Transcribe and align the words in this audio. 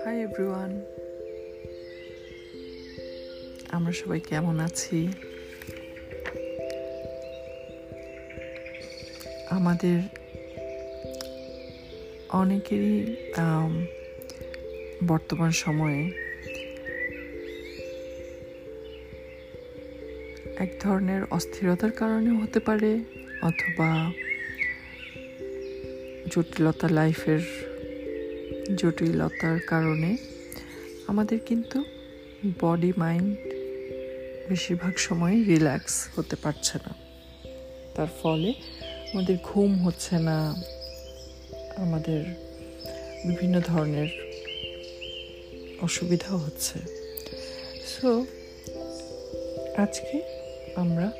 Hi 0.00 0.22
everyone 0.22 0.80
আমরা 3.68 3.92
সবাই 3.92 4.20
কেমন 4.20 4.60
আছি? 4.60 5.08
আমাদের 9.50 9.98
অনেকেরই 12.28 13.16
বর্তমান 15.06 15.50
সময়ে 15.50 16.02
এক 20.58 20.70
ধরনের 20.80 21.22
অস্থিরতার 21.30 21.90
কারণে 21.90 22.30
হতে 22.42 22.60
পারে, 22.60 22.98
অথবা 23.42 24.12
জটিলতা 26.36 26.88
লাইফের 26.88 27.40
জটিলতার 28.76 29.60
কারণে 29.60 30.16
আমাদের 31.06 31.38
কিন্তু 31.38 31.84
বডি 32.60 32.92
মাইন্ড 32.96 33.36
বেশিরভাগ 34.48 34.96
সময় 34.96 35.44
রিল্যাক্স 35.44 36.08
হতে 36.16 36.36
পারছে 36.36 36.78
না। 36.78 36.94
তার 37.94 38.06
ফলে 38.22 38.54
আমাদের 39.12 39.36
ঘুম 39.42 39.84
হচ্ছে 39.84 40.18
না, 40.18 40.54
আমাদের 41.76 42.24
বিভিন্ন 43.26 43.60
ধরনের 43.60 44.08
অসুবিধা 45.80 46.36
হচ্ছে। 46.36 46.78
সো 47.86 48.26
আজকে 49.76 50.22
আমরা 50.76 51.12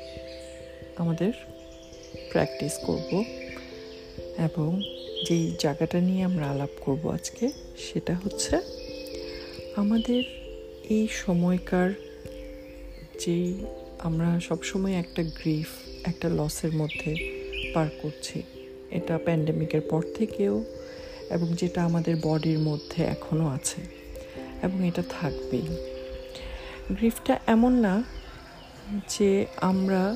আমাদের 0.97 1.33
প্র্যাকটিস 2.31 2.77
করব 2.85 3.23
এবং 4.37 4.94
যেই 5.23 5.55
জায়গাটা 5.59 6.01
নিয়ে 6.01 6.23
আমরা 6.23 6.49
আলাপ 6.49 6.69
করব 6.81 7.09
আজকে, 7.09 7.51
সেটা 7.77 8.15
হচ্ছে 8.23 8.55
আমাদের 9.75 10.23
এই 10.89 11.07
সময়কার 11.11 11.89
যেই 13.19 13.65
আমরা 13.99 14.39
সবসময় 14.39 14.93
একটা 14.93 15.23
গ্রিফ 15.23 15.67
একটা 16.03 16.29
লসের 16.29 16.71
মধ্যে 16.71 17.11
পার 17.73 17.87
করছি। 18.01 18.41
এটা 18.91 19.17
প্যান্ডেমিকের 19.17 19.81
পর 19.81 20.01
থেকেও 20.15 20.63
এবং 21.29 21.47
যেটা 21.53 21.83
আমাদের 21.83 22.15
বডির 22.21 22.59
মধ্যে 22.59 23.03
এখনও 23.03 23.47
আছে 23.47 23.81
এবং 24.63 24.87
এটা 24.87 25.03
থাকবেই। 25.09 25.67
গ্রিফটা 26.91 27.39
এমন 27.47 27.73
না 27.79 28.03
যে 29.09 29.45
আমরা 29.61 30.15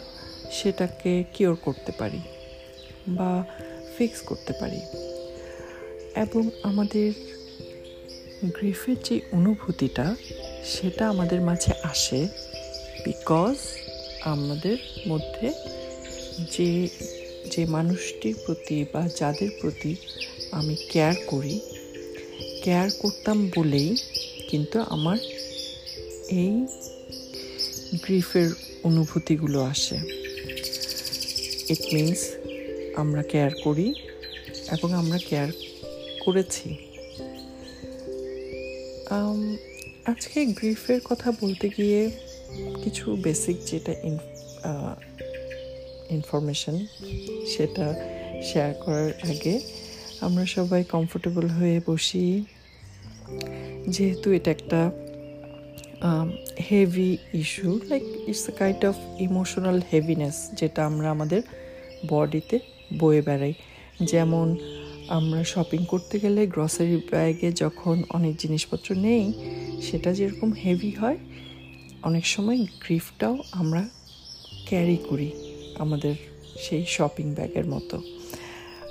সেটাকে 0.52 1.24
কিওর 1.34 1.56
করতে 1.56 1.92
পারি 1.92 2.22
বা 3.08 3.44
ফিক্স 4.00 4.22
করতে 4.22 4.54
পারি। 4.54 4.82
এবং 6.16 6.50
আমাদের 6.64 7.10
গ্রিফের 8.60 8.96
যে 9.04 9.16
অনুভূতিটা, 9.32 10.16
সেটা 10.66 11.10
আমাদের 11.10 11.42
মাঝে 11.42 11.72
আসে 11.84 12.28
বিকজ 13.06 13.56
আমাদের 14.22 14.78
মধ্যে 15.08 15.48
যে 16.52 16.88
যে 17.52 17.66
মানুষটির 17.66 18.36
প্রতি 18.46 18.86
বা 18.94 19.10
যাদের 19.16 19.52
প্রতি 19.62 19.96
আমি 20.52 20.76
কেয়ার 20.92 21.16
করি 21.28 21.60
কেয়ার 22.64 22.90
করতাম 23.00 23.52
বলেই 23.56 23.96
কিন্তু 24.50 24.80
আমার 24.80 25.18
এই 26.32 26.54
গ্রিফের 28.04 28.50
অনুভূতিগুলো 28.84 29.60
আসে। 29.64 29.98
ইট 31.74 31.84
মিনস 31.94 32.22
আমরা 33.00 33.24
কেয়ার 33.24 33.52
করি 33.64 33.88
এবং 34.72 34.90
আমরা 34.94 35.18
কেয়ার 35.30 35.52
করেছি। 36.26 36.70
আজকে 40.06 40.46
গ্রিফের 40.46 41.00
কথা 41.10 41.32
বলতে 41.42 41.70
গিয়ে 41.78 42.02
কিছু 42.84 43.06
বেসিক 43.16 43.58
যেটা 43.66 43.94
ইনফরমেশন 46.16 46.78
সেটা 47.48 47.86
শেয়ার 48.44 48.74
করার 48.74 49.12
আগে 49.30 49.56
আমরা 50.22 50.46
সবাই 50.46 50.82
কমফোর্টেবল 50.84 51.46
হয়ে 51.48 51.78
বসি। 51.88 52.44
যেহেতু 53.88 54.28
এটা 54.32 54.52
একটা 54.52 54.82
heavy 56.70 57.12
issue 57.34 57.70
like 57.90 58.04
it's 58.30 58.46
a 58.50 58.54
kind 58.60 58.82
of 58.86 58.96
emotional 59.20 59.78
heaviness 59.94 60.38
যেটা 60.54 60.82
আমরা 60.86 61.08
আমাদের 61.12 61.42
বডিতে 62.08 62.58
বয়ে 62.98 63.22
বেড়াই। 63.22 63.54
যেমন, 64.04 64.58
আমরা 65.08 65.44
শপিং 65.44 65.86
করতে 65.86 66.20
গেলে 66.20 66.48
গ্রসারি 66.48 67.02
ব্যাগে 67.12 67.52
যখন 67.52 68.04
অনেক 68.10 68.36
জিনিসপত্র 68.38 68.96
নেই, 68.96 69.34
সেটা 69.82 70.14
যেরকম 70.14 70.54
হেভি 70.54 70.92
হয়, 70.92 71.18
অনেক 72.04 72.26
সময় 72.26 72.58
গ্রিফটাও 72.58 73.38
আমরা 73.52 73.90
ক্যারি 74.66 74.98
করি 74.98 75.32
আমাদের 75.80 76.16
সেই 76.60 76.86
শপিং 76.86 77.34
ব্যাগের 77.34 77.66
মতো। 77.66 78.02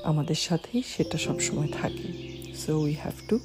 আমাদের 0.04 0.34
সাথেই 0.34 0.82
সেটা 0.96 1.18
সবসময় 1.18 1.68
থাকে। 1.82 2.28
So 2.56 2.80
we 2.80 2.92
have 2.92 3.12
to 3.28 3.38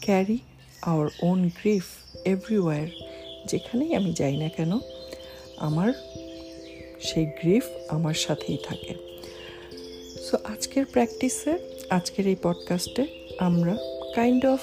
carry 0.00 0.38
our 0.82 1.08
own 1.22 1.48
grief 1.48 1.84
everywhere 2.24 2.86
যেখানেই 3.46 3.94
আমি 3.94 4.12
যাই 4.12 4.36
না 4.36 4.48
কেন, 4.48 4.78
আমার 5.56 5.92
সেই 7.00 7.26
গ্রিফ 7.26 7.64
আমার 7.88 8.14
সাথেই 8.14 8.58
থাকে। 8.64 9.07
সো 10.30 10.38
আজকের 10.44 10.86
প্র্যাকটিসে 10.86 11.58
আজকের 11.90 12.26
এই 12.26 12.36
পডকাস্টে 12.42 13.06
আমরা 13.38 13.76
কাইন্ড 14.14 14.46
অফ 14.46 14.60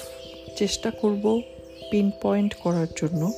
চেষ্টা 0.56 0.90
করব 0.90 1.42
পিন 1.90 2.10
পয়েন্ট 2.22 2.54
করার 2.54 2.86
জন্য 2.96 3.32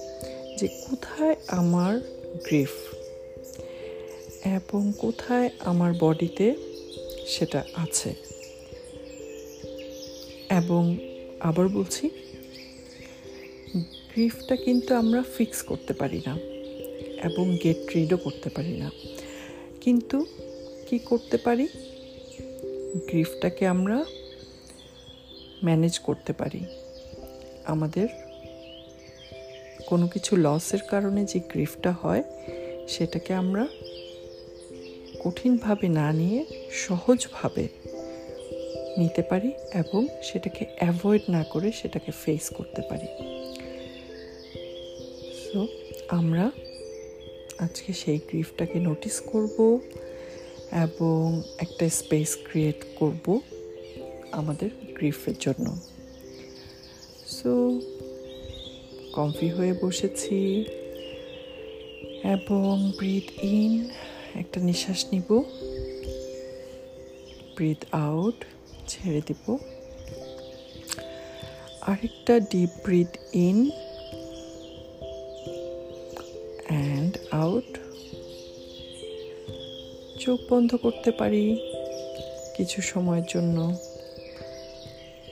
যে 0.59 0.69
কোথায় 0.69 1.37
আমার 1.49 2.01
গ্রিফ 2.45 2.71
এবং 4.45 4.93
কোথায় 4.99 5.51
আমার 5.61 5.95
বডিতে 5.99 6.55
সেটা 7.27 7.65
আছে। 7.75 8.15
এবং 10.51 10.97
আবার 11.41 11.69
বলছি 11.69 12.11
গ্রিফটা 14.15 14.57
কিন্তু 14.57 14.95
আমরা 14.95 15.23
ফিক্স 15.39 15.63
করতে 15.63 15.95
পারি 15.95 16.23
না 16.27 16.39
এবং 17.25 17.57
গেট 17.65 17.95
রিডও 17.95 18.17
করতে 18.17 18.51
পারি 18.51 18.77
না। 18.77 18.91
কিন্তু 19.81 20.27
কি 20.91 20.99
করতে 20.99 21.37
পারি? 21.37 21.69
গ্রিফটাকে 23.07 23.67
আমরা 23.67 24.05
ম্যানেজ 25.65 25.99
করতে 25.99 26.33
পারি। 26.33 26.61
আমাদের 27.65 28.09
কোনো 29.87 30.09
কিছু 30.09 30.37
লসের 30.37 30.79
কারণে 30.91 31.25
যে 31.25 31.41
গ্রিফটা 31.41 31.93
হয়, 31.93 32.23
সেটাকে 32.89 33.35
আমরা 33.35 33.69
কঠিনভাবে 35.21 35.89
না 35.89 36.13
নিয়ে 36.13 36.45
সহজভাবে 36.73 37.69
নিতে 38.99 39.23
পারি 39.23 39.53
এবং 39.75 40.09
সেটাকে 40.23 40.67
অ্যাভয়েড 40.79 41.23
না 41.29 41.45
করে 41.45 41.73
সেটাকে 41.73 42.13
ফেস 42.13 42.53
করতে 42.55 42.83
পারি। 42.91 43.07
সো 45.45 45.69
আমরা 46.09 46.51
আজকে 47.59 47.93
সেই 47.93 48.19
গ্রিফটাকে 48.19 48.79
নোটিস 48.79 49.21
করব। 49.21 49.81
এবং 50.73 51.43
একটা 51.59 51.89
স্পেস 51.89 52.37
ক্রিয়েট 52.45 52.85
করব 52.97 53.41
আমাদের 54.33 54.71
গ্রিফের 54.95 55.35
জন্য। 55.41 55.81
সো 57.27 57.81
কমফি 59.13 59.49
হয়ে 59.49 59.73
বসেছি 59.73 60.65
এবং 62.25 62.93
ব্রিথ 62.97 63.45
ইন 63.45 63.91
একটা 64.35 64.61
নিঃশ্বাস 64.61 65.07
নিব। 65.13 65.43
ব্রিথ 67.57 67.85
আউট 67.93 68.45
ছেড়ে 68.89 69.21
দিব। 69.27 69.57
আরেকটা 71.81 72.41
ডিপ 72.41 72.71
ব্রিথ 72.85 73.17
ইন 73.33 73.71
চোখ 80.29 80.41
বন্ধ 80.51 80.75
করতে 80.75 81.11
পারি 81.11 81.73
কিছু 82.57 82.83
সময়ের 82.83 83.23
জন্য। 83.29 83.77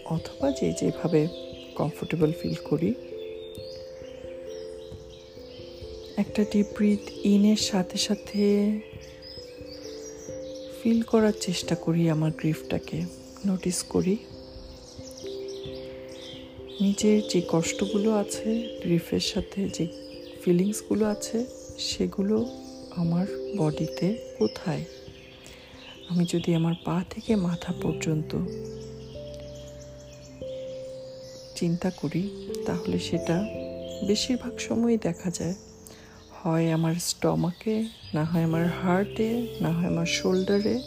অথবা 0.05 0.51
যে 0.51 0.73
যেভাবে 0.73 1.29
কমফোর্টেবল 1.75 2.33
ফিল 2.33 2.55
করি। 2.55 2.95
একটা 6.17 6.45
ডিপ 6.53 6.67
ব্রিথ 6.77 7.27
ইনের 7.27 7.57
সাথে 7.57 7.99
সাথে 7.99 8.71
ফিল 10.83 11.03
করার 11.03 11.33
চেষ্টা 11.41 11.75
করি 11.75 12.11
আমার 12.11 12.31
গ্রিফটাকে 12.37 13.03
নোটিস 13.47 13.83
করি। 13.83 14.17
নিজের 16.81 17.23
যে 17.29 17.43
কষ্টগুলো 17.49 18.13
আছে 18.13 18.81
গ্রিফের 18.83 19.21
সাথে 19.21 19.69
যে 19.69 19.89
ফিলিংসগুলো 20.45 21.07
আছে, 21.07 21.47
সেগুলো 21.79 22.66
আমার 22.97 23.27
বডিতে 23.57 24.35
কোথায়? 24.39 24.85
আমি 26.09 26.27
যদি 26.29 26.55
আমার 26.55 26.75
পা 26.85 27.05
থেকে 27.11 27.37
মাথা 27.37 27.73
পর্যন্ত 27.83 28.37
চিন্তা 31.55 31.91
করি, 31.91 32.53
তাহলে 32.67 32.99
সেটা 32.99 33.45
বেশিরভাগ 34.07 34.59
সময়ই 34.59 34.99
দেখা 34.99 35.31
যায়। 35.31 35.55
হয় 36.43 36.73
আমার 36.73 36.95
স্টমাকে, 36.95 37.85
না 38.15 38.25
হয় 38.25 38.43
আমার 38.43 38.67
হার্টে, 38.67 39.57
না 39.61 39.73
হয় 39.73 39.87
আমার 39.87 40.07
শোল্ডারে। 40.07 40.79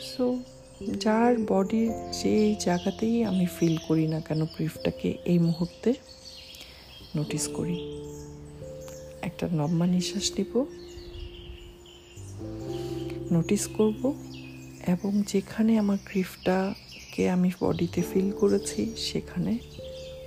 সো 0.00 0.38
যার 0.96 1.36
বডির 1.38 1.90
যে 2.22 2.54
জায়গাতেই 2.60 3.24
আমি 3.24 3.46
ফিল 3.46 3.76
করি 3.88 4.08
না 4.08 4.20
কেন, 4.20 4.44
ব্রিফটাকে 4.44 5.18
এই 5.24 5.38
মুহূর্তে 5.38 5.94
নোটিস 7.16 7.48
করি। 7.48 8.02
একটা 9.22 9.48
লম্বা 9.52 9.86
নিঃশ্বাস 9.86 10.32
নিব। 10.38 10.66
নোটিস 13.32 13.66
করব 13.66 14.14
এবং 14.86 15.22
যেখানে 15.26 15.78
আমার 15.78 15.98
গ্রিফটাকে 16.06 17.30
আমি 17.30 17.50
বডিতে 17.60 18.02
ফিল 18.02 18.30
করেছি, 18.32 18.96
সেখানে 18.96 19.58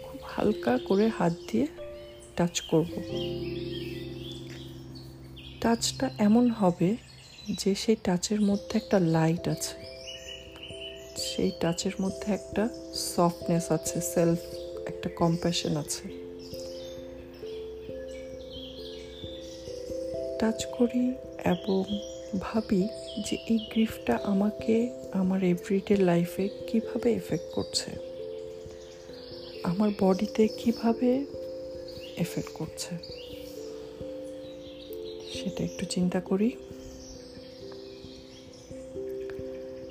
খুব 0.04 0.20
হালকা 0.24 0.78
করে 0.78 1.08
হাত 1.08 1.34
দিয়ে 1.52 1.68
টাচ 2.36 2.62
করব। 2.62 2.94
টাচটা 5.62 6.10
এমন 6.18 6.50
হবে 6.50 6.96
যে 7.50 7.76
সেই 7.76 7.96
টাচের 8.04 8.42
মধ্যে 8.42 8.78
একটা 8.78 9.00
লাইট 9.00 9.48
আছে। 9.48 9.76
সেই 11.18 11.52
টাচের 11.60 11.92
মধ্যে 12.02 12.34
একটা 12.34 12.70
সফটনেস 12.96 13.72
আছে 13.72 14.02
সেলফ 14.02 14.40
একটা 14.88 15.10
কম্প্যাশন 15.10 15.78
আছে। 15.78 16.22
টাচ 20.40 20.66
করি 20.66 21.14
এবং 21.46 21.84
ভাবি 22.40 22.88
যে 23.26 23.38
এই 23.50 23.58
গ্রিফটা 23.58 24.20
আমাকে 24.24 24.90
আমার 25.12 25.44
এভরিডে 25.44 25.96
লাইফে 25.96 26.50
কীভাবে 26.68 27.14
এফেক্ট 27.14 27.56
করছে? 27.56 27.92
আমার 29.64 29.90
বডিতে 30.02 30.48
কীভাবে 30.48 31.26
এফেক্ট 32.18 32.50
করছে? 32.50 32.96
সেটা 35.34 35.64
একটু 35.64 35.86
চিন্তা 35.86 36.22
করি। 36.22 36.52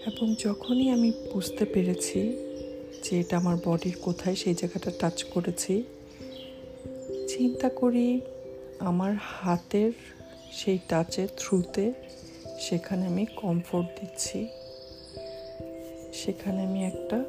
এবং 0.07 0.35
যখনই 0.39 0.91
আমি 0.91 1.13
বুঝতে 1.33 1.65
পেরেছি 1.65 2.21
যে 3.03 3.21
এটা 3.21 3.37
আমার 3.37 3.57
বডির 3.65 3.97
কোথায় 4.03 4.37
সেই 4.37 4.55
জায়গাটা 4.55 4.91
টাচ 4.99 5.25
করেছি, 5.25 5.83
চিন্তা 7.29 7.69
করি 7.69 8.21
আমার 8.79 9.15
হাতের 9.21 9.93
সেই 10.53 10.79
টাচের 10.89 11.29
থ্রুতে 11.37 11.93
সেখানে 12.61 13.07
আমি 13.07 13.27
কমফোর্ট 13.27 14.01
দিচ্ছি। 14.01 14.49
সেখানে 16.13 16.63
আমি 16.63 16.85
একটা 16.85 17.25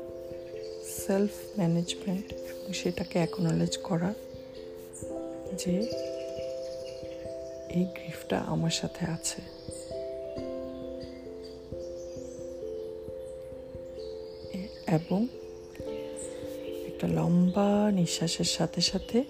সেলফ 1.07 1.31
ম্যানেজমেন্ট 1.57 2.33
এবং 2.33 2.73
সেটাকে 2.73 3.19
অ্যাকনোলেজ 3.19 3.77
করা 3.77 4.13
যে 5.57 5.77
এই 7.69 7.83
গ্রিফটা 7.83 8.39
আমার 8.39 8.71
সাথে 8.71 9.05
আছে। 9.05 9.41
এবং 14.87 15.27
একটা 16.87 17.07
লম্বা 17.07 17.91
নিঃশ্বাসের 17.91 18.45
সাথে 18.45 18.81
সাথে 18.81 19.23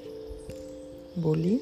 বলি 1.20 1.60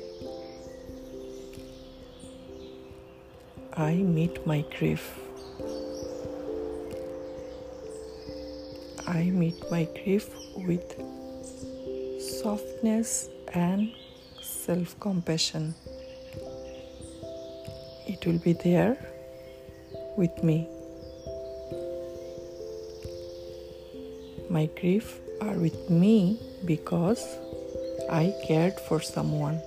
I 3.79 3.95
meet 3.95 4.45
my 4.45 4.65
grief. 4.77 5.17
I 9.07 9.23
meet 9.31 9.55
my 9.71 9.87
grief 10.03 10.27
with 10.67 10.83
softness 12.19 13.29
and 13.53 13.93
self 14.41 14.99
compassion. 14.99 15.75
It 18.05 18.25
will 18.25 18.39
be 18.39 18.51
there 18.51 18.97
with 20.17 20.43
me. 20.43 20.67
My 24.49 24.65
grief 24.77 25.21
are 25.39 25.55
with 25.55 25.89
me 25.89 26.37
because 26.65 27.23
I 28.11 28.35
cared 28.45 28.77
for 28.77 28.99
someone. 28.99 29.61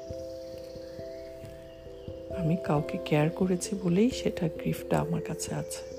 আমি 2.39 2.57
কাউকে 2.65 2.99
কেয়ার 3.05 3.31
করেছি 3.31 3.77
বলেই 3.83 4.11
সেটা 4.11 4.49
গ্রিফটা 4.49 4.99
আমার 4.99 5.23
কাছে 5.23 5.55
আছে। 5.55 5.93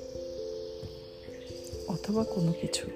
অথবা 1.87 2.23
কোনো 2.23 2.53
কিছু। 2.61 2.87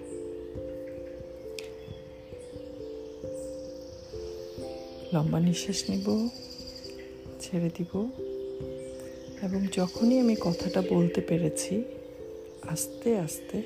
লম্বা 5.14 5.40
নিঃশ্বাস 5.40 5.90
নিব, 5.90 6.30
ছেড়ে 7.40 7.70
দিব। 7.78 8.10
এবং 9.42 9.68
যখনই 9.78 10.20
আমি 10.20 10.36
কথাটা 10.36 10.84
বলতে 10.90 11.22
পেরেছি, 11.22 11.84
আস্তে 12.62 13.18
আস্তে 13.18 13.62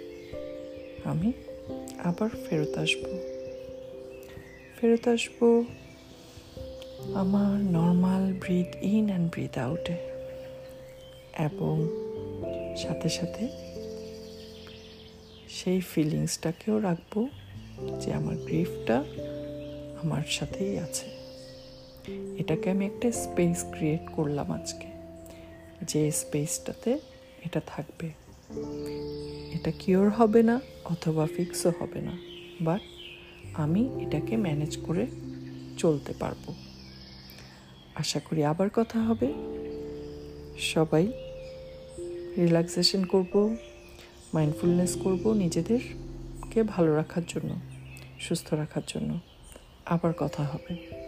আমি 1.03 1.33
আবার 1.97 2.29
ফেরত 2.29 2.77
আসব। 2.77 3.17
ফেরত 4.81 5.07
আসব 5.07 5.63
আমার 7.15 7.59
normal 7.59 8.33
breath 8.33 8.67
in 8.81 9.05
and 9.05 9.31
breath 9.31 9.57
আউটে 9.57 9.93
এবং 11.39 11.89
সাথে 12.77 13.09
সাথে 13.09 13.47
সেই 15.49 15.81
ফিলিংসটাকেও 15.81 16.79
রাখব 16.79 17.27
যে 17.99 18.13
আমার 18.13 18.35
গ্রিফটা 18.35 19.03
আমার 20.03 20.23
সাথেই 20.23 20.79
আছে। 20.79 21.05
এটাকে 22.37 22.69
আমি 22.69 22.85
একটা 22.85 23.11
স্পেস 23.11 23.65
ক্রিয়েট 23.71 24.01
করলাম 24.11 24.51
আজকে। 24.51 24.87
যে 25.81 26.11
স্পেসটাতে 26.11 26.99
এটা 27.45 27.61
থাকবে। 27.67 28.09
এটা 29.53 29.71
কিওর 29.79 30.09
হবে 30.09 30.43
না 30.43 30.61
অথবা 30.85 31.27
ফিক্সও 31.37 31.71
হবে 31.79 32.01
না। 32.01 32.17
বাট 32.61 32.81
আমি 33.53 33.89
এটাকে 33.99 34.37
ম্যানেজ 34.37 34.77
করে 34.77 35.07
চলতে 35.77 36.13
পারব। 36.19 36.70
আশা 37.95 38.19
করি 38.19 38.43
আবার 38.43 38.69
কথা 38.73 38.99
হবে। 38.99 39.33
সবাই 40.59 41.07
রিল্যাক্সেশন 42.37 43.03
করব 43.03 43.55
মাইন্ডফুলনেস 44.33 44.97
করব 44.97 45.33
নিজেদেরকে 45.33 46.63
ভালো 46.63 46.95
রাখার 46.95 47.21
জন্য, 47.27 47.55
সুস্থ 48.19 48.53
রাখার 48.53 48.81
জন্য। 48.87 49.19
আবার 49.85 50.13
কথা 50.13 50.43
হবে। 50.43 51.00